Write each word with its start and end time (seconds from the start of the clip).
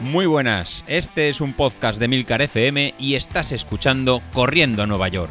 Muy 0.00 0.24
buenas, 0.24 0.82
este 0.86 1.28
es 1.28 1.42
un 1.42 1.52
podcast 1.52 2.00
de 2.00 2.08
Milcar 2.08 2.40
FM 2.40 2.94
y 2.98 3.16
estás 3.16 3.52
escuchando 3.52 4.22
Corriendo 4.32 4.82
a 4.82 4.86
Nueva 4.86 5.08
York. 5.08 5.30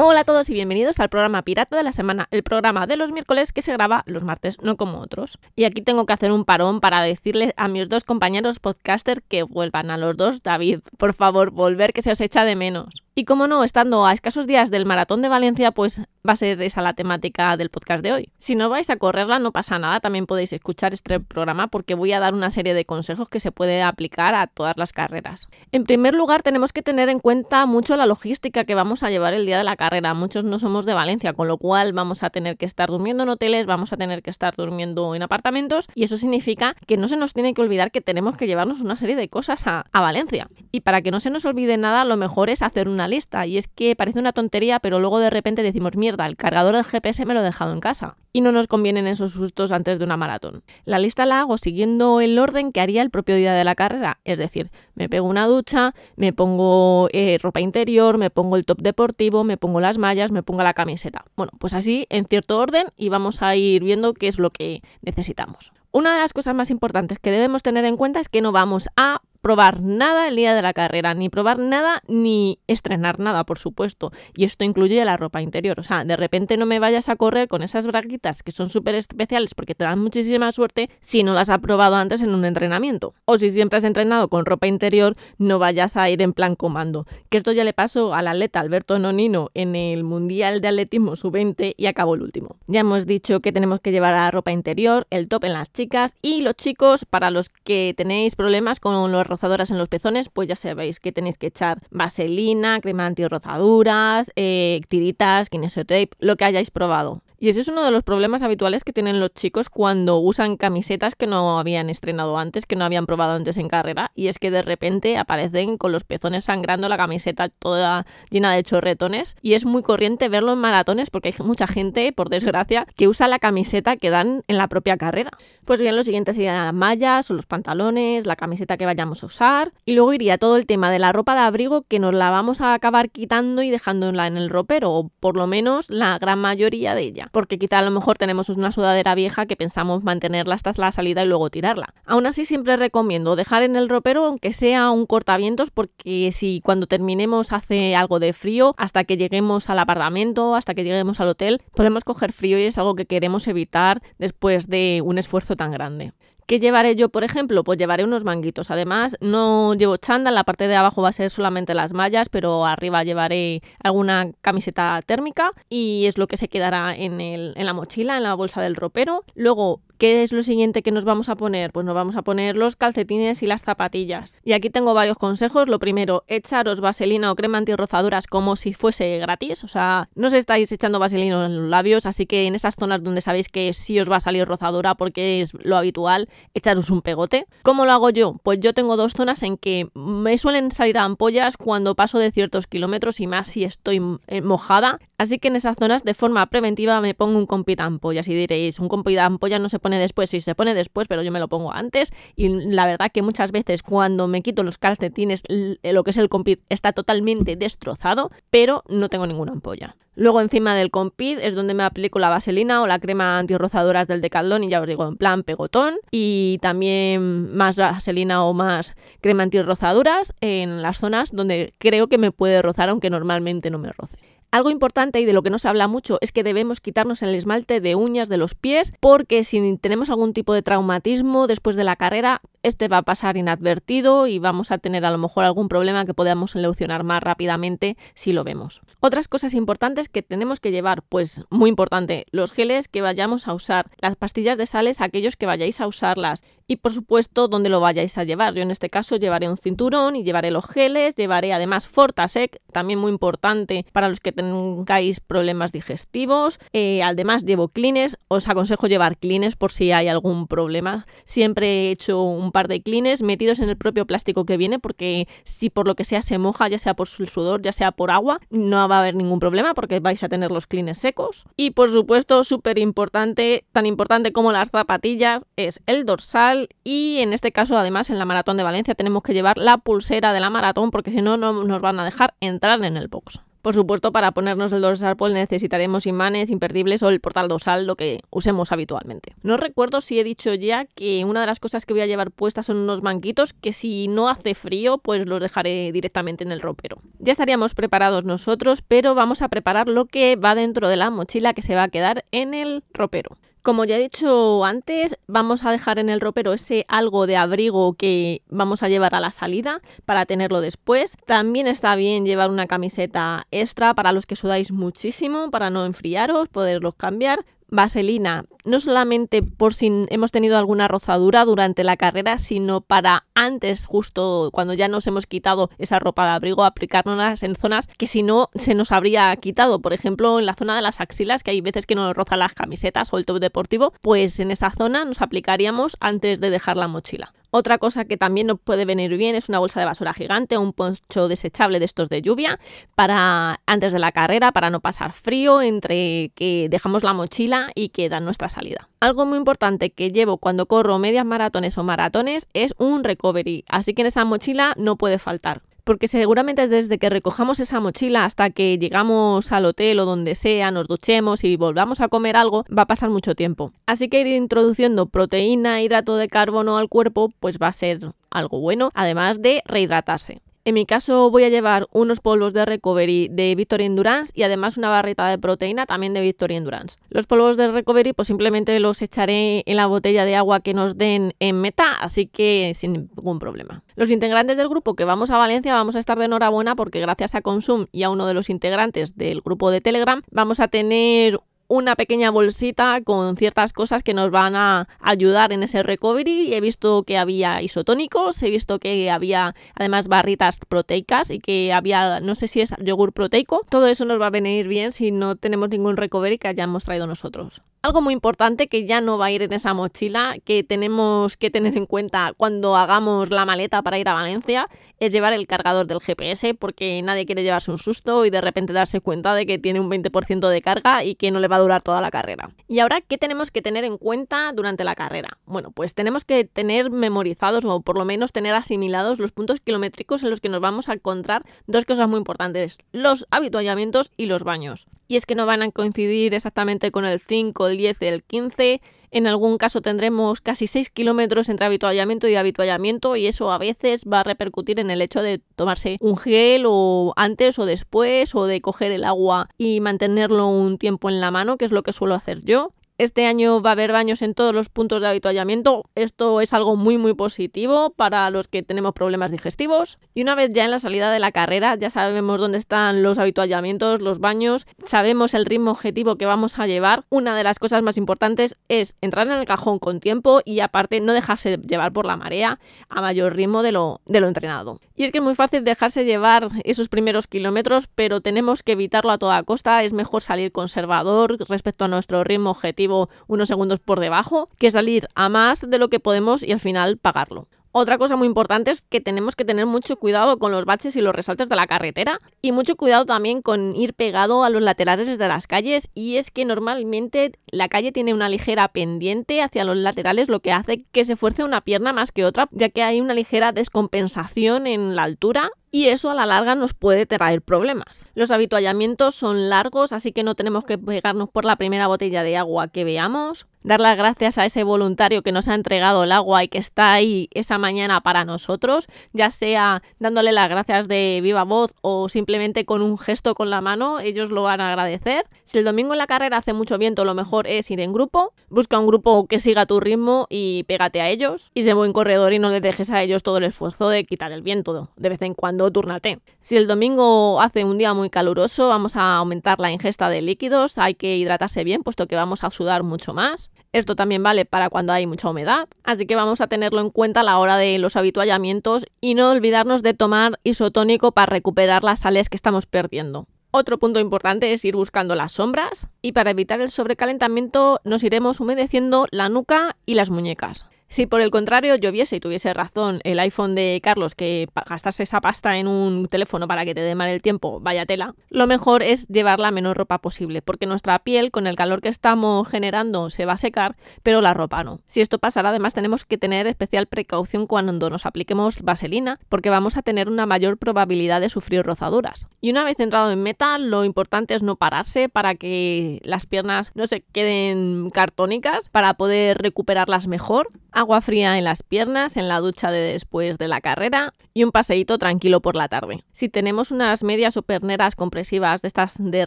Hola 0.00 0.20
a 0.20 0.24
todos 0.24 0.48
y 0.48 0.54
bienvenidos 0.54 1.00
al 1.00 1.08
programa 1.08 1.42
Pirata 1.42 1.76
de 1.76 1.82
la 1.82 1.92
Semana, 1.92 2.28
el 2.30 2.42
programa 2.44 2.86
de 2.86 2.96
los 2.96 3.10
miércoles 3.10 3.52
que 3.52 3.62
se 3.62 3.72
graba 3.72 4.04
los 4.06 4.22
martes, 4.22 4.60
no 4.62 4.76
como 4.76 5.00
otros. 5.00 5.38
Y 5.56 5.64
aquí 5.64 5.82
tengo 5.82 6.06
que 6.06 6.12
hacer 6.12 6.30
un 6.30 6.44
parón 6.44 6.80
para 6.80 7.02
decirles 7.02 7.52
a 7.56 7.66
mis 7.66 7.88
dos 7.88 8.04
compañeros 8.04 8.60
podcaster 8.60 9.22
que 9.22 9.42
vuelvan 9.42 9.90
a 9.90 9.96
los 9.96 10.16
dos. 10.16 10.44
David, 10.44 10.80
por 10.98 11.14
favor, 11.14 11.50
volver 11.50 11.92
que 11.92 12.02
se 12.02 12.12
os 12.12 12.20
echa 12.20 12.44
de 12.44 12.54
menos. 12.54 13.02
Y 13.18 13.24
como 13.24 13.48
no, 13.48 13.64
estando 13.64 14.06
a 14.06 14.12
escasos 14.12 14.46
días 14.46 14.70
del 14.70 14.86
maratón 14.86 15.22
de 15.22 15.28
Valencia, 15.28 15.72
pues 15.72 16.02
va 16.28 16.34
a 16.34 16.36
ser 16.36 16.62
esa 16.62 16.82
la 16.82 16.92
temática 16.92 17.56
del 17.56 17.68
podcast 17.68 18.00
de 18.00 18.12
hoy. 18.12 18.32
Si 18.38 18.54
no 18.54 18.68
vais 18.68 18.90
a 18.90 18.96
correrla, 18.96 19.40
no 19.40 19.50
pasa 19.50 19.76
nada, 19.80 19.98
también 19.98 20.26
podéis 20.26 20.52
escuchar 20.52 20.94
este 20.94 21.18
programa 21.18 21.66
porque 21.66 21.96
voy 21.96 22.12
a 22.12 22.20
dar 22.20 22.32
una 22.32 22.50
serie 22.50 22.74
de 22.74 22.84
consejos 22.84 23.28
que 23.28 23.40
se 23.40 23.50
puede 23.50 23.82
aplicar 23.82 24.36
a 24.36 24.46
todas 24.46 24.76
las 24.76 24.92
carreras. 24.92 25.48
En 25.72 25.82
primer 25.82 26.14
lugar, 26.14 26.44
tenemos 26.44 26.72
que 26.72 26.80
tener 26.80 27.08
en 27.08 27.18
cuenta 27.18 27.66
mucho 27.66 27.96
la 27.96 28.06
logística 28.06 28.62
que 28.62 28.76
vamos 28.76 29.02
a 29.02 29.10
llevar 29.10 29.34
el 29.34 29.46
día 29.46 29.58
de 29.58 29.64
la 29.64 29.74
carrera. 29.74 30.14
Muchos 30.14 30.44
no 30.44 30.60
somos 30.60 30.86
de 30.86 30.94
Valencia, 30.94 31.32
con 31.32 31.48
lo 31.48 31.58
cual 31.58 31.92
vamos 31.92 32.22
a 32.22 32.30
tener 32.30 32.56
que 32.56 32.66
estar 32.66 32.88
durmiendo 32.88 33.24
en 33.24 33.30
hoteles, 33.30 33.66
vamos 33.66 33.92
a 33.92 33.96
tener 33.96 34.22
que 34.22 34.30
estar 34.30 34.54
durmiendo 34.54 35.16
en 35.16 35.24
apartamentos 35.24 35.88
y 35.96 36.04
eso 36.04 36.16
significa 36.18 36.76
que 36.86 36.96
no 36.96 37.08
se 37.08 37.16
nos 37.16 37.32
tiene 37.32 37.52
que 37.52 37.62
olvidar 37.62 37.90
que 37.90 38.00
tenemos 38.00 38.36
que 38.36 38.46
llevarnos 38.46 38.80
una 38.80 38.94
serie 38.94 39.16
de 39.16 39.28
cosas 39.28 39.66
a, 39.66 39.86
a 39.90 40.00
Valencia. 40.02 40.48
Y 40.70 40.82
para 40.82 41.02
que 41.02 41.10
no 41.10 41.18
se 41.18 41.30
nos 41.30 41.44
olvide 41.46 41.76
nada, 41.78 42.04
lo 42.04 42.16
mejor 42.16 42.48
es 42.48 42.62
hacer 42.62 42.88
una 42.88 43.07
lista. 43.08 43.46
Y 43.46 43.58
es 43.58 43.66
que 43.66 43.96
parece 43.96 44.18
una 44.18 44.32
tontería, 44.32 44.78
pero 44.78 45.00
luego 45.00 45.18
de 45.18 45.30
repente 45.30 45.62
decimos, 45.62 45.96
mierda, 45.96 46.26
el 46.26 46.36
cargador 46.36 46.76
del 46.76 46.84
GPS 46.84 47.26
me 47.26 47.34
lo 47.34 47.40
he 47.40 47.44
dejado 47.44 47.72
en 47.72 47.80
casa. 47.80 48.16
Y 48.32 48.40
no 48.40 48.52
nos 48.52 48.68
convienen 48.68 49.06
esos 49.06 49.32
sustos 49.32 49.72
antes 49.72 49.98
de 49.98 50.04
una 50.04 50.16
maratón. 50.16 50.62
La 50.84 50.98
lista 50.98 51.26
la 51.26 51.40
hago 51.40 51.56
siguiendo 51.56 52.20
el 52.20 52.38
orden 52.38 52.70
que 52.70 52.80
haría 52.80 53.02
el 53.02 53.10
propio 53.10 53.34
día 53.36 53.54
de 53.54 53.64
la 53.64 53.74
carrera. 53.74 54.20
Es 54.24 54.38
decir, 54.38 54.70
me 54.94 55.08
pego 55.08 55.26
una 55.26 55.46
ducha, 55.46 55.94
me 56.14 56.32
pongo 56.32 57.08
eh, 57.12 57.38
ropa 57.42 57.60
interior, 57.60 58.18
me 58.18 58.30
pongo 58.30 58.56
el 58.56 58.64
top 58.64 58.82
deportivo, 58.82 59.42
me 59.42 59.56
pongo 59.56 59.80
las 59.80 59.98
mallas, 59.98 60.30
me 60.30 60.42
pongo 60.42 60.62
la 60.62 60.74
camiseta. 60.74 61.24
Bueno, 61.36 61.52
pues 61.58 61.74
así 61.74 62.06
en 62.10 62.26
cierto 62.26 62.58
orden 62.58 62.88
y 62.96 63.08
vamos 63.08 63.42
a 63.42 63.56
ir 63.56 63.82
viendo 63.82 64.14
qué 64.14 64.28
es 64.28 64.38
lo 64.38 64.50
que 64.50 64.82
necesitamos. 65.02 65.72
Una 65.90 66.12
de 66.14 66.20
las 66.20 66.34
cosas 66.34 66.54
más 66.54 66.70
importantes 66.70 67.18
que 67.18 67.30
debemos 67.30 67.62
tener 67.62 67.84
en 67.86 67.96
cuenta 67.96 68.20
es 68.20 68.28
que 68.28 68.42
no 68.42 68.52
vamos 68.52 68.88
a 68.96 69.22
probar 69.40 69.82
nada 69.82 70.28
el 70.28 70.36
día 70.36 70.54
de 70.54 70.62
la 70.62 70.72
carrera, 70.72 71.14
ni 71.14 71.28
probar 71.28 71.58
nada, 71.58 72.02
ni 72.08 72.58
estrenar 72.66 73.18
nada, 73.18 73.44
por 73.44 73.58
supuesto. 73.58 74.12
Y 74.36 74.44
esto 74.44 74.64
incluye 74.64 75.04
la 75.04 75.16
ropa 75.16 75.42
interior. 75.42 75.80
O 75.80 75.82
sea, 75.82 76.04
de 76.04 76.16
repente 76.16 76.56
no 76.56 76.66
me 76.66 76.78
vayas 76.78 77.08
a 77.08 77.16
correr 77.16 77.48
con 77.48 77.62
esas 77.62 77.86
braguitas 77.86 78.42
que 78.42 78.52
son 78.52 78.70
súper 78.70 78.94
especiales 78.94 79.54
porque 79.54 79.74
te 79.74 79.84
dan 79.84 80.00
muchísima 80.00 80.52
suerte 80.52 80.88
si 81.00 81.22
no 81.22 81.34
las 81.34 81.50
has 81.50 81.60
probado 81.60 81.96
antes 81.96 82.22
en 82.22 82.34
un 82.34 82.44
entrenamiento. 82.44 83.14
O 83.24 83.38
si 83.38 83.50
siempre 83.50 83.78
has 83.78 83.84
entrenado 83.84 84.28
con 84.28 84.46
ropa 84.46 84.66
interior, 84.66 85.14
no 85.38 85.58
vayas 85.58 85.96
a 85.96 86.08
ir 86.10 86.22
en 86.22 86.32
plan 86.32 86.56
comando. 86.56 87.06
Que 87.28 87.38
esto 87.38 87.52
ya 87.52 87.64
le 87.64 87.72
pasó 87.72 88.14
al 88.14 88.28
atleta 88.28 88.60
Alberto 88.60 88.98
Nonino 88.98 89.50
en 89.54 89.76
el 89.76 90.04
Mundial 90.04 90.60
de 90.60 90.68
Atletismo 90.68 91.16
Sub-20 91.16 91.74
y 91.76 91.86
acabó 91.86 92.14
el 92.14 92.22
último. 92.22 92.56
Ya 92.66 92.80
hemos 92.80 93.06
dicho 93.06 93.40
que 93.40 93.52
tenemos 93.52 93.80
que 93.80 93.92
llevar 93.92 94.14
la 94.14 94.30
ropa 94.30 94.52
interior, 94.52 95.06
el 95.10 95.28
top 95.28 95.44
en 95.44 95.52
las 95.52 95.72
chicas 95.72 96.14
y 96.22 96.40
los 96.40 96.54
chicos, 96.54 97.04
para 97.04 97.30
los 97.30 97.48
que 97.48 97.94
tenéis 97.96 98.36
problemas 98.36 98.80
con 98.80 99.12
los 99.12 99.26
rozadoras 99.28 99.70
en 99.70 99.78
los 99.78 99.88
pezones, 99.88 100.28
pues 100.28 100.48
ya 100.48 100.56
sabéis 100.56 100.98
que 100.98 101.12
tenéis 101.12 101.38
que 101.38 101.48
echar 101.48 101.78
vaselina, 101.90 102.80
crema 102.80 103.06
antirrozaduras, 103.06 104.32
eh, 104.34 104.80
tiritas, 104.88 105.50
kinesiotape, 105.50 106.10
lo 106.18 106.36
que 106.36 106.44
hayáis 106.44 106.70
probado. 106.70 107.22
Y 107.40 107.48
ese 107.50 107.60
es 107.60 107.68
uno 107.68 107.84
de 107.84 107.92
los 107.92 108.02
problemas 108.02 108.42
habituales 108.42 108.82
que 108.82 108.92
tienen 108.92 109.20
los 109.20 109.32
chicos 109.32 109.68
cuando 109.70 110.18
usan 110.18 110.56
camisetas 110.56 111.14
que 111.14 111.28
no 111.28 111.60
habían 111.60 111.88
estrenado 111.88 112.36
antes, 112.36 112.66
que 112.66 112.74
no 112.74 112.84
habían 112.84 113.06
probado 113.06 113.34
antes 113.34 113.58
en 113.58 113.68
carrera, 113.68 114.10
y 114.16 114.26
es 114.26 114.40
que 114.40 114.50
de 114.50 114.62
repente 114.62 115.16
aparecen 115.16 115.78
con 115.78 115.92
los 115.92 116.02
pezones 116.02 116.42
sangrando, 116.42 116.88
la 116.88 116.96
camiseta 116.96 117.48
toda 117.48 118.06
llena 118.30 118.52
de 118.52 118.64
chorretones, 118.64 119.36
y 119.40 119.54
es 119.54 119.66
muy 119.66 119.84
corriente 119.84 120.28
verlo 120.28 120.54
en 120.54 120.58
maratones 120.58 121.10
porque 121.10 121.28
hay 121.28 121.46
mucha 121.46 121.68
gente, 121.68 122.12
por 122.12 122.28
desgracia, 122.28 122.88
que 122.96 123.06
usa 123.06 123.28
la 123.28 123.38
camiseta 123.38 123.96
que 123.96 124.10
dan 124.10 124.42
en 124.48 124.58
la 124.58 124.66
propia 124.66 124.96
carrera. 124.96 125.30
Pues 125.64 125.78
bien, 125.78 125.94
lo 125.94 126.02
siguiente 126.02 126.32
serían 126.32 126.64
las 126.64 126.74
mallas 126.74 127.30
o 127.30 127.34
los 127.34 127.46
pantalones, 127.46 128.26
la 128.26 128.34
camiseta 128.34 128.76
que 128.76 128.84
vayamos 128.84 129.22
a 129.22 129.26
usar, 129.26 129.72
y 129.84 129.94
luego 129.94 130.12
iría 130.12 130.38
todo 130.38 130.56
el 130.56 130.66
tema 130.66 130.90
de 130.90 130.98
la 130.98 131.12
ropa 131.12 131.34
de 131.34 131.42
abrigo 131.42 131.82
que 131.82 132.00
nos 132.00 132.14
la 132.14 132.30
vamos 132.30 132.60
a 132.60 132.74
acabar 132.74 133.10
quitando 133.10 133.62
y 133.62 133.70
dejándola 133.70 134.26
en 134.26 134.36
el 134.36 134.50
ropero, 134.50 134.90
o 134.90 135.08
por 135.20 135.36
lo 135.36 135.46
menos 135.46 135.88
la 135.88 136.18
gran 136.18 136.40
mayoría 136.40 136.96
de 136.96 137.02
ella 137.02 137.27
porque 137.32 137.58
quizá 137.58 137.78
a 137.78 137.82
lo 137.82 137.90
mejor 137.90 138.18
tenemos 138.18 138.48
una 138.48 138.72
sudadera 138.72 139.14
vieja 139.14 139.46
que 139.46 139.56
pensamos 139.56 140.02
mantenerla 140.02 140.54
hasta 140.54 140.72
la 140.76 140.92
salida 140.92 141.24
y 141.24 141.26
luego 141.26 141.50
tirarla. 141.50 141.94
Aún 142.06 142.26
así 142.26 142.44
siempre 142.44 142.76
recomiendo 142.76 143.36
dejar 143.36 143.62
en 143.62 143.76
el 143.76 143.88
ropero 143.88 144.26
aunque 144.26 144.52
sea 144.52 144.90
un 144.90 145.06
cortavientos 145.06 145.70
porque 145.70 146.30
si 146.32 146.60
cuando 146.62 146.86
terminemos 146.86 147.52
hace 147.52 147.96
algo 147.96 148.18
de 148.18 148.32
frío, 148.32 148.74
hasta 148.76 149.04
que 149.04 149.16
lleguemos 149.16 149.70
al 149.70 149.78
apartamento, 149.78 150.54
hasta 150.54 150.74
que 150.74 150.84
lleguemos 150.84 151.20
al 151.20 151.28
hotel, 151.28 151.60
podemos 151.74 152.04
coger 152.04 152.32
frío 152.32 152.58
y 152.58 152.62
es 152.62 152.78
algo 152.78 152.94
que 152.94 153.06
queremos 153.06 153.48
evitar 153.48 154.02
después 154.18 154.68
de 154.68 155.02
un 155.04 155.18
esfuerzo 155.18 155.56
tan 155.56 155.72
grande. 155.72 156.12
¿Qué 156.48 156.60
llevaré 156.60 156.96
yo, 156.96 157.10
por 157.10 157.24
ejemplo? 157.24 157.62
Pues 157.62 157.78
llevaré 157.78 158.04
unos 158.04 158.24
manguitos. 158.24 158.70
Además, 158.70 159.18
no 159.20 159.74
llevo 159.74 159.98
chándal, 159.98 160.34
la 160.34 160.44
parte 160.44 160.66
de 160.66 160.76
abajo 160.76 161.02
va 161.02 161.10
a 161.10 161.12
ser 161.12 161.28
solamente 161.28 161.74
las 161.74 161.92
mallas, 161.92 162.30
pero 162.30 162.64
arriba 162.64 163.04
llevaré 163.04 163.60
alguna 163.84 164.32
camiseta 164.40 165.02
térmica 165.04 165.52
y 165.68 166.06
es 166.06 166.16
lo 166.16 166.26
que 166.26 166.38
se 166.38 166.48
quedará 166.48 166.96
en, 166.96 167.20
el, 167.20 167.52
en 167.54 167.66
la 167.66 167.74
mochila, 167.74 168.16
en 168.16 168.22
la 168.22 168.32
bolsa 168.32 168.62
del 168.62 168.76
ropero. 168.76 169.24
Luego 169.34 169.82
¿Qué 169.98 170.22
es 170.22 170.32
lo 170.32 170.44
siguiente 170.44 170.82
que 170.82 170.92
nos 170.92 171.04
vamos 171.04 171.28
a 171.28 171.34
poner? 171.34 171.72
Pues 171.72 171.84
nos 171.84 171.92
vamos 171.92 172.14
a 172.14 172.22
poner 172.22 172.56
los 172.56 172.76
calcetines 172.76 173.42
y 173.42 173.46
las 173.48 173.62
zapatillas. 173.62 174.36
Y 174.44 174.52
aquí 174.52 174.70
tengo 174.70 174.94
varios 174.94 175.18
consejos. 175.18 175.66
Lo 175.66 175.80
primero, 175.80 176.22
echaros 176.28 176.80
vaselina 176.80 177.32
o 177.32 177.34
crema 177.34 177.58
antirrozaduras 177.58 178.28
como 178.28 178.54
si 178.54 178.72
fuese 178.74 179.18
gratis. 179.18 179.64
O 179.64 179.68
sea, 179.68 180.08
no 180.14 180.28
os 180.28 180.34
estáis 180.34 180.70
echando 180.70 181.00
vaselina 181.00 181.46
en 181.46 181.56
los 181.56 181.68
labios, 181.68 182.06
así 182.06 182.26
que 182.26 182.46
en 182.46 182.54
esas 182.54 182.76
zonas 182.76 183.02
donde 183.02 183.20
sabéis 183.20 183.48
que 183.48 183.72
sí 183.72 183.98
os 183.98 184.08
va 184.08 184.16
a 184.16 184.20
salir 184.20 184.46
rozadura 184.46 184.94
porque 184.94 185.40
es 185.40 185.52
lo 185.54 185.76
habitual, 185.76 186.28
echaros 186.54 186.90
un 186.90 187.02
pegote. 187.02 187.46
¿Cómo 187.62 187.84
lo 187.84 187.90
hago 187.90 188.10
yo? 188.10 188.36
Pues 188.44 188.60
yo 188.60 188.74
tengo 188.74 188.96
dos 188.96 189.14
zonas 189.14 189.42
en 189.42 189.56
que 189.56 189.88
me 189.94 190.38
suelen 190.38 190.70
salir 190.70 190.96
ampollas 190.98 191.56
cuando 191.56 191.96
paso 191.96 192.20
de 192.20 192.30
ciertos 192.30 192.68
kilómetros 192.68 193.18
y 193.18 193.26
más 193.26 193.48
si 193.48 193.64
estoy 193.64 194.00
eh, 194.28 194.42
mojada. 194.42 195.00
Así 195.18 195.40
que 195.40 195.48
en 195.48 195.56
esas 195.56 195.76
zonas 195.76 196.04
de 196.04 196.14
forma 196.14 196.46
preventiva 196.46 197.00
me 197.00 197.14
pongo 197.14 197.36
un 197.36 197.46
compita 197.46 197.84
ampollas 197.84 198.28
y 198.28 198.34
diréis, 198.36 198.78
un 198.78 198.88
compita 198.88 199.24
ampolla 199.24 199.58
no 199.58 199.68
se 199.68 199.80
pone 199.80 199.87
después, 199.96 200.28
sí 200.28 200.40
se 200.40 200.54
pone 200.54 200.74
después, 200.74 201.08
pero 201.08 201.22
yo 201.22 201.32
me 201.32 201.40
lo 201.40 201.48
pongo 201.48 201.72
antes 201.72 202.12
y 202.36 202.48
la 202.48 202.84
verdad 202.84 203.10
que 203.10 203.22
muchas 203.22 203.52
veces 203.52 203.82
cuando 203.82 204.28
me 204.28 204.42
quito 204.42 204.62
los 204.62 204.76
calcetines 204.76 205.42
lo 205.48 206.04
que 206.04 206.10
es 206.10 206.18
el 206.18 206.28
compit 206.28 206.60
está 206.68 206.92
totalmente 206.92 207.56
destrozado, 207.56 208.30
pero 208.50 208.82
no 208.88 209.08
tengo 209.08 209.26
ninguna 209.26 209.52
ampolla. 209.52 209.96
Luego 210.18 210.40
encima 210.40 210.74
del 210.74 210.90
compit 210.90 211.38
es 211.40 211.54
donde 211.54 211.74
me 211.74 211.84
aplico 211.84 212.18
la 212.18 212.28
vaselina 212.28 212.82
o 212.82 212.88
la 212.88 212.98
crema 212.98 213.38
antirrozadoras 213.38 214.08
del 214.08 214.20
Decathlon 214.20 214.64
y 214.64 214.68
ya 214.68 214.80
os 214.80 214.86
digo 214.88 215.06
en 215.06 215.16
plan 215.16 215.44
pegotón 215.44 215.94
y 216.10 216.58
también 216.60 217.54
más 217.56 217.76
vaselina 217.76 218.44
o 218.44 218.52
más 218.52 218.96
crema 219.20 219.44
antirrozaduras 219.44 220.34
en 220.40 220.82
las 220.82 220.98
zonas 220.98 221.30
donde 221.30 221.72
creo 221.78 222.08
que 222.08 222.18
me 222.18 222.32
puede 222.32 222.60
rozar 222.62 222.88
aunque 222.88 223.10
normalmente 223.10 223.70
no 223.70 223.78
me 223.78 223.92
roce. 223.92 224.18
Algo 224.50 224.70
importante 224.70 225.20
y 225.20 225.26
de 225.26 225.34
lo 225.34 225.42
que 225.42 225.50
no 225.50 225.58
se 225.58 225.68
habla 225.68 225.88
mucho 225.88 226.16
es 226.22 226.32
que 226.32 226.42
debemos 226.42 226.80
quitarnos 226.80 227.22
el 227.22 227.34
esmalte 227.34 227.80
de 227.80 227.94
uñas 227.94 228.30
de 228.30 228.38
los 228.38 228.54
pies 228.54 228.94
porque 228.98 229.44
si 229.44 229.76
tenemos 229.76 230.08
algún 230.08 230.32
tipo 230.32 230.54
de 230.54 230.62
traumatismo 230.62 231.46
después 231.46 231.76
de 231.76 231.84
la 231.84 231.96
carrera, 231.96 232.40
este 232.62 232.88
va 232.88 232.98
a 232.98 233.02
pasar 233.02 233.36
inadvertido 233.36 234.26
y 234.26 234.38
vamos 234.38 234.70
a 234.70 234.78
tener 234.78 235.04
a 235.04 235.10
lo 235.10 235.18
mejor 235.18 235.44
algún 235.44 235.68
problema 235.68 236.04
que 236.04 236.14
podamos 236.14 236.52
solucionar 236.52 237.04
más 237.04 237.22
rápidamente 237.22 237.96
si 238.14 238.32
lo 238.32 238.44
vemos. 238.44 238.80
Otras 239.00 239.28
cosas 239.28 239.54
importantes 239.54 240.08
que 240.08 240.22
tenemos 240.22 240.60
que 240.60 240.70
llevar, 240.70 241.02
pues 241.02 241.42
muy 241.50 241.70
importante, 241.70 242.26
los 242.30 242.52
geles 242.52 242.88
que 242.88 243.02
vayamos 243.02 243.48
a 243.48 243.54
usar, 243.54 243.90
las 243.98 244.16
pastillas 244.16 244.58
de 244.58 244.66
sales, 244.66 245.00
aquellos 245.00 245.36
que 245.36 245.46
vayáis 245.46 245.80
a 245.80 245.86
usarlas, 245.86 246.42
y 246.68 246.76
por 246.76 246.92
supuesto 246.92 247.48
dónde 247.48 247.70
lo 247.70 247.80
vayáis 247.80 248.18
a 248.18 248.24
llevar. 248.24 248.54
Yo 248.54 248.62
en 248.62 248.70
este 248.70 248.90
caso 248.90 249.16
llevaré 249.16 249.48
un 249.48 249.56
cinturón 249.56 250.14
y 250.14 250.22
llevaré 250.22 250.50
los 250.50 250.66
geles, 250.66 251.16
llevaré 251.16 251.52
además 251.52 251.88
Fortasec, 251.88 252.60
también 252.72 252.98
muy 252.98 253.10
importante 253.10 253.86
para 253.92 254.08
los 254.08 254.20
que 254.20 254.32
tengáis 254.32 255.20
problemas 255.20 255.72
digestivos. 255.72 256.60
Eh, 256.74 257.02
además 257.02 257.44
llevo 257.44 257.68
clines, 257.68 258.18
os 258.28 258.48
aconsejo 258.48 258.86
llevar 258.86 259.16
clines 259.16 259.56
por 259.56 259.72
si 259.72 259.92
hay 259.92 260.08
algún 260.08 260.46
problema. 260.46 261.06
Siempre 261.24 261.88
he 261.88 261.90
hecho 261.90 262.22
un 262.22 262.47
par 262.52 262.68
de 262.68 262.82
clines 262.82 263.22
metidos 263.22 263.60
en 263.60 263.68
el 263.68 263.76
propio 263.76 264.06
plástico 264.06 264.44
que 264.44 264.56
viene 264.56 264.78
porque 264.78 265.28
si 265.44 265.70
por 265.70 265.86
lo 265.86 265.94
que 265.94 266.04
sea 266.04 266.22
se 266.22 266.38
moja, 266.38 266.68
ya 266.68 266.78
sea 266.78 266.94
por 266.94 267.08
el 267.18 267.28
sudor, 267.28 267.62
ya 267.62 267.72
sea 267.72 267.92
por 267.92 268.10
agua, 268.10 268.40
no 268.50 268.88
va 268.88 268.96
a 268.96 269.00
haber 269.00 269.14
ningún 269.14 269.38
problema 269.38 269.74
porque 269.74 270.00
vais 270.00 270.22
a 270.22 270.28
tener 270.28 270.50
los 270.50 270.66
clines 270.66 270.98
secos. 270.98 271.44
Y 271.56 271.70
por 271.70 271.90
supuesto, 271.90 272.44
súper 272.44 272.78
importante, 272.78 273.64
tan 273.72 273.86
importante 273.86 274.32
como 274.32 274.52
las 274.52 274.70
zapatillas, 274.70 275.46
es 275.56 275.80
el 275.86 276.04
dorsal 276.04 276.68
y 276.84 277.18
en 277.18 277.32
este 277.32 277.52
caso 277.52 277.76
además 277.76 278.10
en 278.10 278.18
la 278.18 278.24
maratón 278.24 278.56
de 278.56 278.62
Valencia 278.62 278.94
tenemos 278.94 279.22
que 279.22 279.34
llevar 279.34 279.58
la 279.58 279.78
pulsera 279.78 280.32
de 280.32 280.40
la 280.40 280.50
maratón 280.50 280.90
porque 280.90 281.10
si 281.10 281.22
no 281.22 281.36
no 281.36 281.64
nos 281.64 281.80
van 281.80 282.00
a 282.00 282.04
dejar 282.04 282.34
entrar 282.40 282.84
en 282.84 282.96
el 282.96 283.08
box. 283.08 283.40
Por 283.68 283.74
supuesto, 283.74 284.12
para 284.12 284.32
ponernos 284.32 284.72
el 284.72 284.80
dorsal 284.80 285.14
pues 285.18 285.34
necesitaremos 285.34 286.06
imanes 286.06 286.48
imperdibles 286.48 287.02
o 287.02 287.10
el 287.10 287.20
portal 287.20 287.48
dorsal, 287.48 287.86
lo 287.86 287.96
que 287.96 288.22
usemos 288.30 288.72
habitualmente. 288.72 289.34
No 289.42 289.58
recuerdo 289.58 290.00
si 290.00 290.18
he 290.18 290.24
dicho 290.24 290.54
ya 290.54 290.86
que 290.86 291.26
una 291.26 291.42
de 291.42 291.46
las 291.46 291.60
cosas 291.60 291.84
que 291.84 291.92
voy 291.92 292.00
a 292.00 292.06
llevar 292.06 292.30
puestas 292.30 292.64
son 292.64 292.78
unos 292.78 293.02
manquitos 293.02 293.52
que 293.52 293.74
si 293.74 294.08
no 294.08 294.30
hace 294.30 294.54
frío, 294.54 294.96
pues 294.96 295.26
los 295.26 295.42
dejaré 295.42 295.92
directamente 295.92 296.44
en 296.44 296.52
el 296.52 296.62
ropero. 296.62 297.02
Ya 297.18 297.32
estaríamos 297.32 297.74
preparados 297.74 298.24
nosotros, 298.24 298.80
pero 298.80 299.14
vamos 299.14 299.42
a 299.42 299.48
preparar 299.50 299.86
lo 299.86 300.06
que 300.06 300.36
va 300.36 300.54
dentro 300.54 300.88
de 300.88 300.96
la 300.96 301.10
mochila 301.10 301.52
que 301.52 301.60
se 301.60 301.74
va 301.74 301.82
a 301.82 301.88
quedar 301.88 302.24
en 302.32 302.54
el 302.54 302.84
ropero. 302.94 303.36
Como 303.68 303.84
ya 303.84 303.96
he 303.96 304.00
dicho 304.00 304.64
antes, 304.64 305.18
vamos 305.26 305.66
a 305.66 305.70
dejar 305.70 305.98
en 305.98 306.08
el 306.08 306.22
ropero 306.22 306.54
ese 306.54 306.86
algo 306.88 307.26
de 307.26 307.36
abrigo 307.36 307.92
que 307.92 308.40
vamos 308.48 308.82
a 308.82 308.88
llevar 308.88 309.14
a 309.14 309.20
la 309.20 309.30
salida 309.30 309.82
para 310.06 310.24
tenerlo 310.24 310.62
después. 310.62 311.18
También 311.26 311.66
está 311.66 311.94
bien 311.94 312.24
llevar 312.24 312.48
una 312.48 312.66
camiseta 312.66 313.46
extra 313.50 313.92
para 313.92 314.12
los 314.12 314.24
que 314.24 314.36
sudáis 314.36 314.72
muchísimo, 314.72 315.50
para 315.50 315.68
no 315.68 315.84
enfriaros, 315.84 316.48
poderlos 316.48 316.94
cambiar 316.94 317.44
vaselina, 317.68 318.44
no 318.64 318.80
solamente 318.80 319.42
por 319.42 319.74
si 319.74 320.06
hemos 320.08 320.30
tenido 320.30 320.58
alguna 320.58 320.88
rozadura 320.88 321.44
durante 321.44 321.84
la 321.84 321.96
carrera, 321.96 322.38
sino 322.38 322.80
para 322.80 323.26
antes, 323.34 323.86
justo 323.86 324.50
cuando 324.52 324.74
ya 324.74 324.88
nos 324.88 325.06
hemos 325.06 325.26
quitado 325.26 325.70
esa 325.78 325.98
ropa 325.98 326.24
de 326.24 326.32
abrigo, 326.32 326.64
aplicárnoslas 326.64 327.42
en 327.42 327.54
zonas 327.54 327.88
que 327.98 328.06
si 328.06 328.22
no 328.22 328.50
se 328.54 328.74
nos 328.74 328.92
habría 328.92 329.34
quitado. 329.36 329.80
Por 329.80 329.92
ejemplo, 329.92 330.38
en 330.38 330.46
la 330.46 330.54
zona 330.54 330.76
de 330.76 330.82
las 330.82 331.00
axilas, 331.00 331.42
que 331.42 331.50
hay 331.50 331.60
veces 331.60 331.86
que 331.86 331.94
nos 331.94 332.14
rozan 332.14 332.40
las 332.40 332.54
camisetas 332.54 333.12
o 333.12 333.18
el 333.18 333.26
top 333.26 333.38
deportivo, 333.38 333.92
pues 334.00 334.40
en 334.40 334.50
esa 334.50 334.70
zona 334.70 335.04
nos 335.04 335.22
aplicaríamos 335.22 335.96
antes 336.00 336.40
de 336.40 336.50
dejar 336.50 336.76
la 336.76 336.88
mochila. 336.88 337.32
Otra 337.50 337.78
cosa 337.78 338.04
que 338.04 338.16
también 338.16 338.46
nos 338.46 338.60
puede 338.60 338.84
venir 338.84 339.16
bien 339.16 339.34
es 339.34 339.48
una 339.48 339.58
bolsa 339.58 339.80
de 339.80 339.86
basura 339.86 340.12
gigante 340.12 340.56
o 340.56 340.60
un 340.60 340.72
poncho 340.72 341.28
desechable 341.28 341.78
de 341.78 341.86
estos 341.86 342.08
de 342.10 342.20
lluvia 342.20 342.58
para 342.94 343.60
antes 343.66 343.92
de 343.92 343.98
la 343.98 344.12
carrera, 344.12 344.52
para 344.52 344.68
no 344.68 344.80
pasar 344.80 345.12
frío 345.12 345.62
entre 345.62 346.30
que 346.34 346.68
dejamos 346.68 347.02
la 347.02 347.14
mochila 347.14 347.70
y 347.74 347.88
que 347.88 348.08
dan 348.08 348.24
nuestra 348.24 348.48
salida. 348.48 348.88
Algo 349.00 349.24
muy 349.24 349.38
importante 349.38 349.90
que 349.90 350.12
llevo 350.12 350.36
cuando 350.36 350.66
corro 350.66 350.98
medias 350.98 351.24
maratones 351.24 351.78
o 351.78 351.84
maratones 351.84 352.48
es 352.52 352.74
un 352.78 353.02
recovery, 353.02 353.64
así 353.68 353.94
que 353.94 354.02
en 354.02 354.08
esa 354.08 354.24
mochila 354.24 354.74
no 354.76 354.96
puede 354.96 355.18
faltar 355.18 355.62
porque 355.88 356.06
seguramente 356.06 356.68
desde 356.68 356.98
que 356.98 357.08
recojamos 357.08 357.60
esa 357.60 357.80
mochila 357.80 358.26
hasta 358.26 358.50
que 358.50 358.76
llegamos 358.76 359.50
al 359.52 359.64
hotel 359.64 360.00
o 360.00 360.04
donde 360.04 360.34
sea, 360.34 360.70
nos 360.70 360.86
duchemos 360.86 361.44
y 361.44 361.56
volvamos 361.56 362.02
a 362.02 362.08
comer 362.08 362.36
algo, 362.36 362.66
va 362.66 362.82
a 362.82 362.86
pasar 362.86 363.08
mucho 363.08 363.34
tiempo. 363.34 363.72
Así 363.86 364.10
que 364.10 364.20
ir 364.20 364.26
introduciendo 364.26 365.06
proteína, 365.06 365.80
hidrato 365.80 366.16
de 366.16 366.28
carbono 366.28 366.76
al 366.76 366.90
cuerpo, 366.90 367.32
pues 367.40 367.56
va 367.56 367.68
a 367.68 367.72
ser 367.72 368.12
algo 368.28 368.60
bueno, 368.60 368.90
además 368.92 369.40
de 369.40 369.62
rehidratarse. 369.64 370.42
En 370.68 370.74
mi 370.74 370.84
caso 370.84 371.30
voy 371.30 371.44
a 371.44 371.48
llevar 371.48 371.88
unos 371.92 372.20
polvos 372.20 372.52
de 372.52 372.66
recovery 372.66 373.28
de 373.30 373.54
Victory 373.54 373.86
Endurance 373.86 374.32
y 374.34 374.42
además 374.42 374.76
una 374.76 374.90
barrita 374.90 375.26
de 375.26 375.38
proteína 375.38 375.86
también 375.86 376.12
de 376.12 376.20
Victory 376.20 376.56
Endurance. 376.56 376.98
Los 377.08 377.24
polvos 377.24 377.56
de 377.56 377.72
recovery 377.72 378.12
pues 378.12 378.28
simplemente 378.28 378.78
los 378.78 379.00
echaré 379.00 379.62
en 379.64 379.76
la 379.76 379.86
botella 379.86 380.26
de 380.26 380.36
agua 380.36 380.60
que 380.60 380.74
nos 380.74 380.98
den 380.98 381.32
en 381.38 381.58
meta, 381.58 381.94
así 381.94 382.26
que 382.26 382.72
sin 382.74 382.92
ningún 382.92 383.38
problema. 383.38 383.82
Los 383.96 384.10
integrantes 384.10 384.58
del 384.58 384.68
grupo 384.68 384.94
que 384.94 385.04
vamos 385.04 385.30
a 385.30 385.38
Valencia 385.38 385.72
vamos 385.72 385.96
a 385.96 386.00
estar 386.00 386.18
de 386.18 386.26
enhorabuena 386.26 386.76
porque 386.76 387.00
gracias 387.00 387.34
a 387.34 387.40
Consum 387.40 387.86
y 387.90 388.02
a 388.02 388.10
uno 388.10 388.26
de 388.26 388.34
los 388.34 388.50
integrantes 388.50 389.16
del 389.16 389.40
grupo 389.40 389.70
de 389.70 389.80
Telegram 389.80 390.20
vamos 390.30 390.60
a 390.60 390.68
tener 390.68 391.40
una 391.68 391.96
pequeña 391.96 392.30
bolsita 392.30 393.00
con 393.02 393.36
ciertas 393.36 393.72
cosas 393.72 394.02
que 394.02 394.14
nos 394.14 394.30
van 394.30 394.56
a 394.56 394.88
ayudar 395.00 395.52
en 395.52 395.62
ese 395.62 395.82
recovery. 395.82 396.54
He 396.54 396.60
visto 396.60 397.02
que 397.02 397.18
había 397.18 397.62
isotónicos, 397.62 398.42
he 398.42 398.50
visto 398.50 398.78
que 398.78 399.10
había 399.10 399.54
además 399.74 400.08
barritas 400.08 400.58
proteicas 400.58 401.30
y 401.30 401.38
que 401.38 401.72
había, 401.72 402.20
no 402.20 402.34
sé 402.34 402.48
si 402.48 402.62
es 402.62 402.74
yogur 402.82 403.12
proteico. 403.12 403.64
Todo 403.68 403.86
eso 403.86 404.06
nos 404.06 404.20
va 404.20 404.26
a 404.28 404.30
venir 404.30 404.66
bien 404.66 404.92
si 404.92 405.12
no 405.12 405.36
tenemos 405.36 405.68
ningún 405.68 405.96
recovery 405.96 406.38
que 406.38 406.48
hayamos 406.48 406.84
traído 406.84 407.06
nosotros. 407.06 407.62
Algo 407.80 408.00
muy 408.00 408.12
importante 408.12 408.66
que 408.66 408.86
ya 408.86 409.00
no 409.00 409.18
va 409.18 409.26
a 409.26 409.30
ir 409.30 409.42
en 409.42 409.52
esa 409.52 409.72
mochila, 409.72 410.36
que 410.44 410.64
tenemos 410.64 411.36
que 411.36 411.48
tener 411.48 411.76
en 411.76 411.86
cuenta 411.86 412.32
cuando 412.36 412.76
hagamos 412.76 413.30
la 413.30 413.44
maleta 413.44 413.82
para 413.82 414.00
ir 414.00 414.08
a 414.08 414.14
Valencia, 414.14 414.68
es 414.98 415.12
llevar 415.12 415.32
el 415.32 415.46
cargador 415.46 415.86
del 415.86 416.00
GPS, 416.00 416.54
porque 416.54 417.00
nadie 417.02 417.24
quiere 417.24 417.44
llevarse 417.44 417.70
un 417.70 417.78
susto 417.78 418.24
y 418.24 418.30
de 418.30 418.40
repente 418.40 418.72
darse 418.72 419.00
cuenta 419.00 419.32
de 419.32 419.46
que 419.46 419.58
tiene 419.58 419.78
un 419.78 419.88
20% 419.88 420.48
de 420.48 420.60
carga 420.60 421.04
y 421.04 421.14
que 421.14 421.30
no 421.30 421.38
le 421.38 421.46
va 421.46 421.54
a 421.54 421.60
durar 421.60 421.82
toda 421.82 422.00
la 422.00 422.10
carrera. 422.10 422.50
Y 422.66 422.80
ahora, 422.80 423.00
¿qué 423.00 423.16
tenemos 423.16 423.52
que 423.52 423.62
tener 423.62 423.84
en 423.84 423.96
cuenta 423.96 424.50
durante 424.52 424.82
la 424.82 424.96
carrera? 424.96 425.38
Bueno, 425.46 425.70
pues 425.70 425.94
tenemos 425.94 426.24
que 426.24 426.44
tener 426.44 426.90
memorizados 426.90 427.64
o 427.64 427.80
por 427.82 427.96
lo 427.96 428.04
menos 428.04 428.32
tener 428.32 428.56
asimilados 428.56 429.20
los 429.20 429.30
puntos 429.30 429.60
kilométricos 429.60 430.24
en 430.24 430.30
los 430.30 430.40
que 430.40 430.48
nos 430.48 430.60
vamos 430.60 430.88
a 430.88 430.94
encontrar 430.94 431.44
dos 431.68 431.84
cosas 431.84 432.08
muy 432.08 432.18
importantes, 432.18 432.78
los 432.90 433.24
habituallamientos 433.30 434.10
y 434.16 434.26
los 434.26 434.42
baños. 434.42 434.88
Y 435.08 435.16
es 435.16 435.24
que 435.24 435.34
no 435.34 435.46
van 435.46 435.62
a 435.62 435.70
coincidir 435.70 436.34
exactamente 436.34 436.90
con 436.90 437.06
el 437.06 437.18
5 437.18 437.66
el 437.68 437.78
10 437.78 437.96
el 438.02 438.22
15. 438.22 438.82
En 439.10 439.26
algún 439.26 439.56
caso 439.56 439.80
tendremos 439.80 440.42
casi 440.42 440.66
6 440.66 440.90
kilómetros 440.90 441.48
entre 441.48 441.64
habituallamiento 441.64 442.28
y 442.28 442.36
habituallamiento 442.36 443.16
y 443.16 443.26
eso 443.26 443.50
a 443.50 443.56
veces 443.56 444.04
va 444.04 444.20
a 444.20 444.24
repercutir 444.24 444.80
en 444.80 444.90
el 444.90 445.00
hecho 445.00 445.22
de 445.22 445.40
tomarse 445.56 445.96
un 446.00 446.18
gel 446.18 446.64
o 446.66 447.14
antes 447.16 447.58
o 447.58 447.64
después 447.64 448.34
o 448.34 448.44
de 448.44 448.60
coger 448.60 448.92
el 448.92 449.04
agua 449.04 449.48
y 449.56 449.80
mantenerlo 449.80 450.46
un 450.48 450.76
tiempo 450.76 451.08
en 451.08 451.22
la 451.22 451.30
mano, 451.30 451.56
que 451.56 451.64
es 451.64 451.72
lo 451.72 451.82
que 451.82 451.94
suelo 451.94 452.14
hacer 452.14 452.44
yo. 452.44 452.74
Este 452.98 453.26
año 453.26 453.62
va 453.62 453.70
a 453.70 453.72
haber 453.74 453.92
baños 453.92 454.22
en 454.22 454.34
todos 454.34 454.52
los 454.52 454.70
puntos 454.70 455.00
de 455.00 455.06
habituallamiento. 455.06 455.84
Esto 455.94 456.40
es 456.40 456.52
algo 456.52 456.74
muy 456.74 456.98
muy 456.98 457.14
positivo 457.14 457.90
para 457.90 458.28
los 458.30 458.48
que 458.48 458.64
tenemos 458.64 458.92
problemas 458.92 459.30
digestivos. 459.30 460.00
Y 460.14 460.22
una 460.22 460.34
vez 460.34 460.50
ya 460.52 460.64
en 460.64 460.72
la 460.72 460.80
salida 460.80 461.12
de 461.12 461.20
la 461.20 461.30
carrera 461.30 461.76
ya 461.76 461.90
sabemos 461.90 462.40
dónde 462.40 462.58
están 462.58 463.04
los 463.04 463.20
habituallamientos, 463.20 464.00
los 464.00 464.18
baños, 464.18 464.66
sabemos 464.82 465.34
el 465.34 465.46
ritmo 465.46 465.70
objetivo 465.70 466.16
que 466.16 466.26
vamos 466.26 466.58
a 466.58 466.66
llevar. 466.66 467.04
Una 467.08 467.36
de 467.36 467.44
las 467.44 467.60
cosas 467.60 467.84
más 467.84 467.98
importantes 467.98 468.56
es 468.66 468.96
entrar 469.00 469.28
en 469.28 469.34
el 469.34 469.46
cajón 469.46 469.78
con 469.78 470.00
tiempo 470.00 470.40
y 470.44 470.58
aparte 470.58 471.00
no 471.00 471.12
dejarse 471.12 471.56
llevar 471.58 471.92
por 471.92 472.04
la 472.04 472.16
marea 472.16 472.58
a 472.88 473.00
mayor 473.00 473.36
ritmo 473.36 473.62
de 473.62 473.70
lo, 473.70 474.00
de 474.06 474.18
lo 474.18 474.26
entrenado. 474.26 474.80
Y 474.96 475.04
es 475.04 475.12
que 475.12 475.18
es 475.18 475.24
muy 475.24 475.36
fácil 475.36 475.62
dejarse 475.62 476.04
llevar 476.04 476.48
esos 476.64 476.88
primeros 476.88 477.28
kilómetros, 477.28 477.86
pero 477.86 478.22
tenemos 478.22 478.64
que 478.64 478.72
evitarlo 478.72 479.12
a 479.12 479.18
toda 479.18 479.40
costa. 479.44 479.84
Es 479.84 479.92
mejor 479.92 480.20
salir 480.20 480.50
conservador 480.50 481.36
respecto 481.48 481.84
a 481.84 481.88
nuestro 481.88 482.24
ritmo 482.24 482.50
objetivo 482.50 482.87
unos 483.26 483.48
segundos 483.48 483.80
por 483.80 484.00
debajo 484.00 484.48
que 484.58 484.70
salir 484.70 485.08
a 485.14 485.28
más 485.28 485.68
de 485.68 485.78
lo 485.78 485.88
que 485.88 486.00
podemos 486.00 486.42
y 486.42 486.52
al 486.52 486.60
final 486.60 486.98
pagarlo. 486.98 487.48
Otra 487.70 487.98
cosa 487.98 488.16
muy 488.16 488.26
importante 488.26 488.70
es 488.70 488.80
que 488.80 489.00
tenemos 489.00 489.36
que 489.36 489.44
tener 489.44 489.66
mucho 489.66 489.96
cuidado 489.96 490.38
con 490.38 490.52
los 490.52 490.64
baches 490.64 490.96
y 490.96 491.02
los 491.02 491.14
resaltes 491.14 491.50
de 491.50 491.56
la 491.56 491.66
carretera 491.66 492.18
y 492.40 492.50
mucho 492.50 492.76
cuidado 492.76 493.04
también 493.04 493.42
con 493.42 493.76
ir 493.76 493.92
pegado 493.92 494.42
a 494.42 494.50
los 494.50 494.62
laterales 494.62 495.18
de 495.18 495.28
las 495.28 495.46
calles 495.46 495.90
y 495.94 496.16
es 496.16 496.30
que 496.30 496.46
normalmente 496.46 497.32
la 497.50 497.68
calle 497.68 497.92
tiene 497.92 498.14
una 498.14 498.30
ligera 498.30 498.68
pendiente 498.68 499.42
hacia 499.42 499.64
los 499.64 499.76
laterales 499.76 500.28
lo 500.28 500.40
que 500.40 500.52
hace 500.52 500.86
que 500.92 501.04
se 501.04 501.14
fuerce 501.14 501.44
una 501.44 501.60
pierna 501.60 501.92
más 501.92 502.10
que 502.10 502.24
otra 502.24 502.48
ya 502.52 502.70
que 502.70 502.82
hay 502.82 503.02
una 503.02 503.12
ligera 503.12 503.52
descompensación 503.52 504.66
en 504.66 504.96
la 504.96 505.02
altura 505.02 505.50
y 505.70 505.88
eso 505.88 506.10
a 506.10 506.14
la 506.14 506.26
larga 506.26 506.54
nos 506.54 506.74
puede 506.74 507.06
traer 507.06 507.42
problemas. 507.42 508.08
Los 508.14 508.30
habituallamientos 508.30 509.14
son 509.14 509.48
largos, 509.48 509.92
así 509.92 510.12
que 510.12 510.22
no 510.22 510.34
tenemos 510.34 510.64
que 510.64 510.78
pegarnos 510.78 511.28
por 511.28 511.44
la 511.44 511.56
primera 511.56 511.86
botella 511.86 512.22
de 512.22 512.36
agua 512.36 512.68
que 512.68 512.84
veamos 512.84 513.46
dar 513.62 513.80
las 513.80 513.96
gracias 513.96 514.38
a 514.38 514.44
ese 514.44 514.62
voluntario 514.62 515.22
que 515.22 515.32
nos 515.32 515.48
ha 515.48 515.54
entregado 515.54 516.04
el 516.04 516.12
agua 516.12 516.44
y 516.44 516.48
que 516.48 516.58
está 516.58 516.92
ahí 516.92 517.28
esa 517.32 517.58
mañana 517.58 518.00
para 518.00 518.24
nosotros, 518.24 518.86
ya 519.12 519.30
sea 519.30 519.82
dándole 519.98 520.32
las 520.32 520.48
gracias 520.48 520.88
de 520.88 521.20
viva 521.22 521.44
voz 521.44 521.74
o 521.80 522.08
simplemente 522.08 522.64
con 522.64 522.82
un 522.82 522.98
gesto 522.98 523.34
con 523.34 523.50
la 523.50 523.60
mano, 523.60 524.00
ellos 524.00 524.30
lo 524.30 524.42
van 524.42 524.60
a 524.60 524.68
agradecer. 524.68 525.26
Si 525.44 525.58
el 525.58 525.64
domingo 525.64 525.92
en 525.94 525.98
la 525.98 526.06
carrera 526.06 526.38
hace 526.38 526.52
mucho 526.52 526.78
viento, 526.78 527.04
lo 527.04 527.14
mejor 527.14 527.46
es 527.46 527.70
ir 527.70 527.80
en 527.80 527.92
grupo, 527.92 528.32
busca 528.48 528.78
un 528.78 528.86
grupo 528.86 529.26
que 529.26 529.38
siga 529.38 529.66
tu 529.66 529.80
ritmo 529.80 530.26
y 530.30 530.64
pégate 530.64 531.00
a 531.00 531.08
ellos, 531.08 531.50
y 531.54 531.62
sé 531.62 531.72
buen 531.74 531.92
corredor 531.92 532.32
y 532.32 532.38
no 532.38 532.50
le 532.50 532.60
dejes 532.60 532.90
a 532.90 533.02
ellos 533.02 533.22
todo 533.22 533.38
el 533.38 533.44
esfuerzo 533.44 533.88
de 533.88 534.04
quitar 534.04 534.32
el 534.32 534.42
viento, 534.42 534.90
de 534.96 535.08
vez 535.08 535.22
en 535.22 535.34
cuando 535.34 535.70
turnate. 535.70 536.20
Si 536.40 536.56
el 536.56 536.66
domingo 536.66 537.40
hace 537.40 537.64
un 537.64 537.78
día 537.78 537.94
muy 537.94 538.10
caluroso, 538.10 538.68
vamos 538.68 538.96
a 538.96 539.16
aumentar 539.16 539.60
la 539.60 539.70
ingesta 539.70 540.08
de 540.08 540.22
líquidos, 540.22 540.78
hay 540.78 540.94
que 540.94 541.16
hidratarse 541.16 541.64
bien, 541.64 541.82
puesto 541.82 542.06
que 542.06 542.16
vamos 542.16 542.44
a 542.44 542.50
sudar 542.50 542.82
mucho 542.82 543.14
más. 543.14 543.50
Esto 543.72 543.96
también 543.96 544.22
vale 544.22 544.44
para 544.44 544.70
cuando 544.70 544.92
hay 544.92 545.06
mucha 545.06 545.28
humedad, 545.28 545.68
así 545.84 546.06
que 546.06 546.16
vamos 546.16 546.40
a 546.40 546.46
tenerlo 546.46 546.80
en 546.80 546.90
cuenta 546.90 547.20
a 547.20 547.24
la 547.24 547.38
hora 547.38 547.56
de 547.56 547.78
los 547.78 547.96
habituallamientos 547.96 548.86
y 549.00 549.14
no 549.14 549.30
olvidarnos 549.30 549.82
de 549.82 549.94
tomar 549.94 550.38
isotónico 550.44 551.12
para 551.12 551.26
recuperar 551.26 551.84
las 551.84 552.00
sales 552.00 552.28
que 552.28 552.36
estamos 552.36 552.66
perdiendo. 552.66 553.26
Otro 553.50 553.78
punto 553.78 553.98
importante 553.98 554.52
es 554.52 554.64
ir 554.64 554.76
buscando 554.76 555.14
las 555.14 555.32
sombras 555.32 555.88
y 556.02 556.12
para 556.12 556.30
evitar 556.30 556.60
el 556.60 556.70
sobrecalentamiento 556.70 557.80
nos 557.84 558.04
iremos 558.04 558.40
humedeciendo 558.40 559.06
la 559.10 559.28
nuca 559.28 559.76
y 559.86 559.94
las 559.94 560.10
muñecas. 560.10 560.66
Si 560.88 561.06
por 561.06 561.20
el 561.20 561.30
contrario 561.30 561.76
lloviese 561.76 562.16
y 562.16 562.20
tuviese 562.20 562.54
razón 562.54 563.00
el 563.04 563.20
iPhone 563.20 563.54
de 563.54 563.78
Carlos 563.82 564.14
que 564.14 564.48
gastarse 564.68 565.02
esa 565.02 565.20
pasta 565.20 565.58
en 565.58 565.68
un 565.68 566.08
teléfono 566.08 566.48
para 566.48 566.64
que 566.64 566.74
te 566.74 566.80
dé 566.80 566.94
mal 566.94 567.10
el 567.10 567.20
tiempo, 567.20 567.60
vaya 567.60 567.84
tela, 567.84 568.14
lo 568.30 568.46
mejor 568.46 568.82
es 568.82 569.06
llevar 569.08 569.38
la 569.38 569.50
menor 569.50 569.76
ropa 569.76 569.98
posible, 569.98 570.40
porque 570.40 570.64
nuestra 570.64 570.98
piel 570.98 571.30
con 571.30 571.46
el 571.46 571.56
calor 571.56 571.82
que 571.82 571.90
estamos 571.90 572.48
generando 572.48 573.10
se 573.10 573.26
va 573.26 573.34
a 573.34 573.36
secar, 573.36 573.76
pero 574.02 574.22
la 574.22 574.32
ropa 574.32 574.64
no. 574.64 574.80
Si 574.86 575.02
esto 575.02 575.18
pasará, 575.18 575.50
además 575.50 575.74
tenemos 575.74 576.06
que 576.06 576.16
tener 576.16 576.46
especial 576.46 576.86
precaución 576.86 577.46
cuando 577.46 577.90
nos 577.90 578.06
apliquemos 578.06 578.62
vaselina, 578.62 579.18
porque 579.28 579.50
vamos 579.50 579.76
a 579.76 579.82
tener 579.82 580.08
una 580.08 580.24
mayor 580.24 580.56
probabilidad 580.56 581.20
de 581.20 581.28
sufrir 581.28 581.64
rozaduras. 581.64 582.28
Y 582.40 582.50
una 582.50 582.64
vez 582.64 582.80
entrado 582.80 583.10
en 583.10 583.22
meta, 583.22 583.58
lo 583.58 583.84
importante 583.84 584.34
es 584.34 584.42
no 584.42 584.56
pararse 584.56 585.10
para 585.10 585.34
que 585.34 586.00
las 586.02 586.24
piernas 586.24 586.72
no 586.74 586.86
se 586.86 587.02
queden 587.02 587.90
cartónicas, 587.90 588.70
para 588.70 588.94
poder 588.94 589.36
recuperarlas 589.36 590.08
mejor 590.08 590.48
agua 590.78 591.00
fría 591.00 591.38
en 591.38 591.44
las 591.44 591.64
piernas 591.64 592.16
en 592.16 592.28
la 592.28 592.38
ducha 592.38 592.70
de 592.70 592.78
después 592.78 593.36
de 593.36 593.48
la 593.48 593.60
carrera 593.60 594.14
y 594.32 594.44
un 594.44 594.52
paseíto 594.52 594.96
tranquilo 594.96 595.40
por 595.40 595.56
la 595.56 595.66
tarde. 595.68 596.04
Si 596.12 596.28
tenemos 596.28 596.70
unas 596.70 597.02
medias 597.02 597.36
o 597.36 597.42
perneras 597.42 597.96
compresivas 597.96 598.62
de 598.62 598.68
estas 598.68 598.94
de 598.98 599.26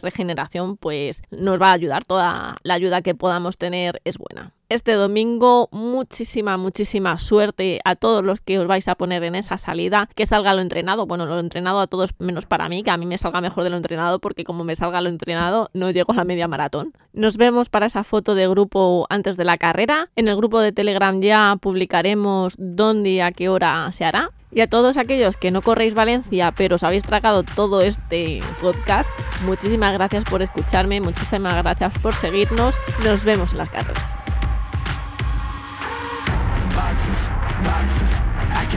regeneración, 0.00 0.78
pues 0.78 1.22
nos 1.30 1.60
va 1.60 1.68
a 1.68 1.74
ayudar. 1.74 2.04
Toda 2.04 2.56
la 2.62 2.74
ayuda 2.74 3.02
que 3.02 3.14
podamos 3.14 3.58
tener 3.58 4.00
es 4.04 4.16
buena 4.16 4.52
este 4.72 4.92
domingo. 4.92 5.68
Muchísima, 5.72 6.56
muchísima 6.56 7.18
suerte 7.18 7.80
a 7.84 7.96
todos 7.96 8.24
los 8.24 8.40
que 8.40 8.58
os 8.58 8.66
vais 8.66 8.88
a 8.88 8.94
poner 8.94 9.24
en 9.24 9.34
esa 9.34 9.58
salida. 9.58 10.08
Que 10.14 10.26
salga 10.26 10.54
lo 10.54 10.60
entrenado. 10.60 11.06
Bueno, 11.06 11.26
lo 11.26 11.38
entrenado 11.38 11.80
a 11.80 11.86
todos 11.86 12.14
menos 12.18 12.46
para 12.46 12.68
mí, 12.68 12.82
que 12.82 12.90
a 12.90 12.96
mí 12.96 13.06
me 13.06 13.18
salga 13.18 13.40
mejor 13.40 13.64
de 13.64 13.70
lo 13.70 13.76
entrenado 13.76 14.18
porque 14.18 14.44
como 14.44 14.64
me 14.64 14.76
salga 14.76 15.00
lo 15.00 15.08
entrenado 15.08 15.70
no 15.72 15.90
llego 15.90 16.12
a 16.12 16.16
la 16.16 16.24
media 16.24 16.48
maratón. 16.48 16.92
Nos 17.12 17.36
vemos 17.36 17.68
para 17.68 17.86
esa 17.86 18.04
foto 18.04 18.34
de 18.34 18.48
grupo 18.48 19.06
antes 19.10 19.36
de 19.36 19.44
la 19.44 19.58
carrera. 19.58 20.08
En 20.16 20.28
el 20.28 20.36
grupo 20.36 20.60
de 20.60 20.72
Telegram 20.72 21.20
ya 21.20 21.56
publicaremos 21.60 22.54
dónde 22.58 23.10
y 23.10 23.20
a 23.20 23.32
qué 23.32 23.48
hora 23.48 23.90
se 23.92 24.04
hará. 24.04 24.28
Y 24.54 24.60
a 24.60 24.66
todos 24.66 24.98
aquellos 24.98 25.36
que 25.36 25.50
no 25.50 25.62
corréis 25.62 25.94
Valencia, 25.94 26.52
pero 26.54 26.74
os 26.76 26.84
habéis 26.84 27.02
tragado 27.02 27.42
todo 27.42 27.80
este 27.80 28.40
podcast, 28.60 29.08
muchísimas 29.46 29.94
gracias 29.94 30.24
por 30.24 30.42
escucharme, 30.42 31.00
muchísimas 31.00 31.54
gracias 31.54 31.98
por 31.98 32.12
seguirnos. 32.12 32.76
Nos 33.02 33.24
vemos 33.24 33.52
en 33.52 33.58
las 33.58 33.70
carreras. 33.70 34.21